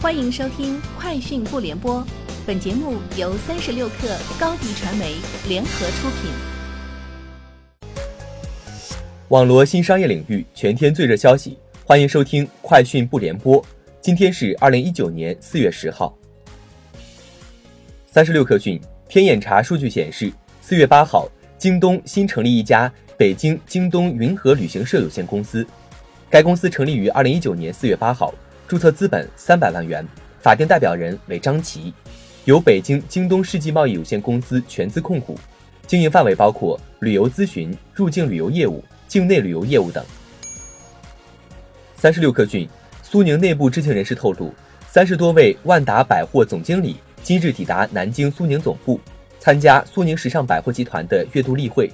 [0.00, 2.00] 欢迎收听《快讯不联播》，
[2.46, 5.16] 本节目由三十六克高低传媒
[5.48, 6.30] 联合出品。
[9.30, 13.60] 网罗新商业领域全天最热消息，欢迎收听《快讯不联播》。
[14.00, 16.16] 今天是二零一九年四月十号。
[18.06, 21.28] 三十六克讯，天眼查数据显示，四月八号，
[21.58, 25.66] 京东新成立一家北京京东云和旅行社有限公司。
[26.30, 28.32] 该公司成立于二零一九年四月八号。
[28.68, 30.06] 注册资本三百万元，
[30.42, 31.94] 法定代表人为张琦，
[32.44, 35.38] 由北京京东世纪贸易有限公司全资控股，
[35.86, 40.04] 经营范围包括旅游咨询、入境旅游业务、境内旅游业务等。
[41.96, 42.68] 三十六氪讯，
[43.02, 44.52] 苏宁内部知情人士透露，
[44.86, 49.00] 三十多位万达百货总经理今日抵达南京苏宁总部，
[49.40, 51.90] 参加苏宁时尚百货集团的月度例会，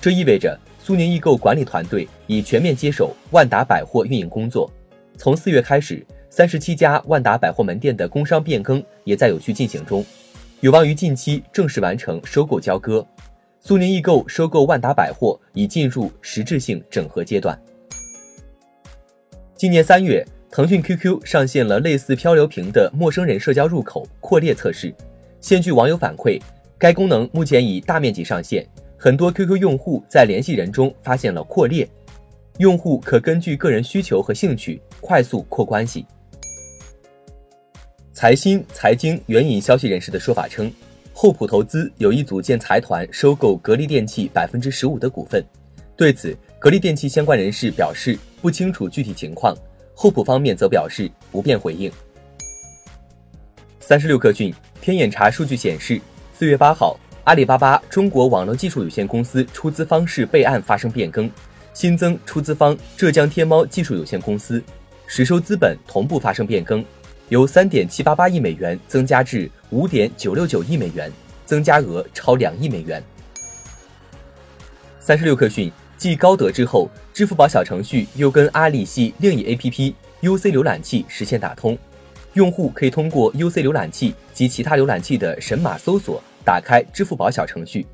[0.00, 4.68] 这意味着苏宁易购管理团队已全面接手万达百货运营工作，
[5.16, 6.04] 从四月开始。
[6.36, 10.04] 三十七家万达百货门店的工商变更也在有序进行中，
[10.60, 13.02] 有望于近期正式完成收购交割。
[13.58, 17.58] 苏宁易购收购万达百货已进入实质性整合阶段。
[19.54, 24.94] 今年三月，腾讯 QQ 上线了类似漂流瓶的陌生人社交入口扩列测试。
[25.40, 26.38] 现据网友反馈，
[26.76, 28.62] 该功能目前已大面积上线，
[28.98, 31.88] 很多 QQ 用户在联系人中发现了扩列，
[32.58, 36.04] 用户可根据个人需求和兴趣快速扩关系。
[38.16, 40.72] 财新财经援引消息人士的说法称，
[41.12, 45.44] 厚普投资有意组建财团收购格力电器百分之十五的股份。
[45.98, 49.54] 对此，格力电器相关人士表示不清楚具体情况，
[49.94, 51.92] 厚普方面则表示不便回应。
[53.80, 56.00] 三十六氪讯，天眼查数据显示，
[56.32, 61.30] 四月八号，阿里巴巴中国网络技术有限公司出资方式备案发生变更，
[61.74, 64.64] 新增出资方浙江天猫技术有限公司，
[65.06, 66.82] 实收资本同步发生变更。
[67.28, 71.10] 由三点七八八亿美元增加至五点九六九亿美元，
[71.44, 73.02] 增加额超两亿美元。
[75.00, 79.92] 三十六氪讯，继高德之后，支付宝小程序又跟阿里系另一 APP
[80.22, 81.76] UC 浏览器实现打通，
[82.34, 87.84] 用户可以通过 UC 浏览器及其他浏览器的神马搜索打开支付宝小程序。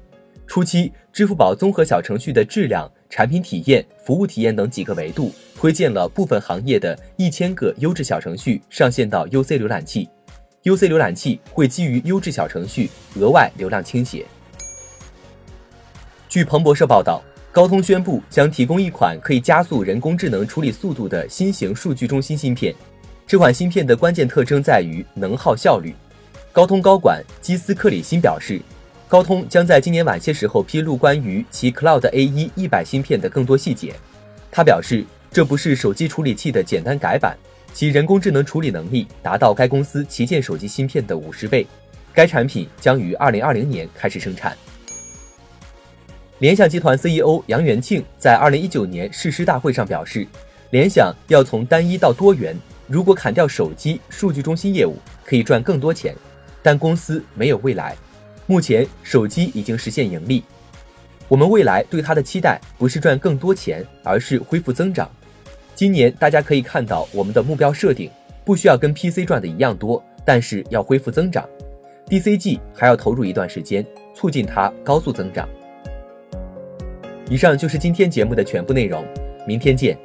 [0.47, 5.31] 初期，支付宝综合小程序的质量、产品体验、服务体验等几个维度。
[5.55, 10.09] 推荐了部分行业的一千个优质小程序上线到 UC 浏览器
[10.65, 14.25] ，UC 浏览器会基于优质小程序额外流量倾斜。
[16.27, 17.23] 据彭博社报道，
[17.53, 22.75] 高通宣布将提供一款可以加速人工智能处理速度的新型数据中心芯片。
[23.27, 25.95] 这款芯片的关键特征在于能耗效率。
[26.51, 28.61] 高通高管基斯克里辛表示，
[29.13, 33.95] 高通将在今年晚些时候披露关于其 Cloud A1 一百芯片的更多细节。
[34.51, 35.05] 他表示。
[35.31, 37.35] 这不是手机处理器的简单改版，
[37.73, 41.67] 其人工智能处理能力达到该公司旗舰手机芯片的五十倍。
[42.13, 44.55] 该产品将于二零二零年开始生产。
[46.39, 50.27] 联想集团 CEO 杨元庆在二零一九年誓师大会上表示，
[50.69, 52.55] 联想要从单一到多元。
[52.87, 56.15] 如果砍掉手机数据中心业务，可以赚更多钱，
[56.63, 57.97] 但公司没有未来。
[58.53, 60.45] 目前手机已经实现盈利，
[61.27, 65.11] 我们未来对它的期待不是赚更多钱，而是恢复增长。
[65.75, 68.11] 今年大家可以看到，我们的目标设定
[68.45, 71.49] 不需要跟 PC 赚的一样多，但是要恢复增长。
[72.09, 73.83] DCG 还要投入一段时间，
[74.15, 75.49] 促进它高速增长。
[77.31, 79.03] 以上就是今天节目的全部内容，
[79.47, 79.97] 明天见。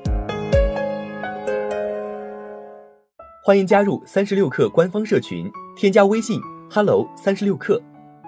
[3.44, 6.40] 欢迎加入三十六氪官方社群，添加微信
[6.72, 7.78] hello 三十六氪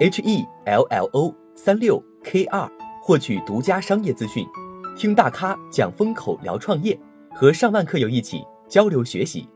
[0.01, 2.65] h e l l o 三六 k 二，
[3.03, 4.47] 获取独家商业资讯，
[4.95, 6.97] 听大咖讲风口，聊创业。
[7.35, 9.49] 和上万课友一起交流学习。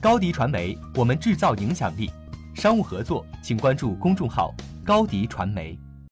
[0.00, 2.10] 高迪传媒，我们制造影响力。
[2.52, 4.52] 商务合作，请关注公众号
[4.84, 5.78] 高迪传媒。